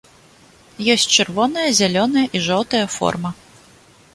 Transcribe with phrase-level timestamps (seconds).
[0.93, 3.29] Ёсць чырвоная, зялёная і жоўтая форма.